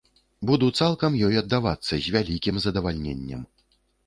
Буду 0.49 0.69
цалкам 0.79 1.17
ёй 1.27 1.37
аддавацца, 1.41 1.93
з 1.99 2.05
вялікім 2.17 2.55
задавальненнем. 2.65 3.47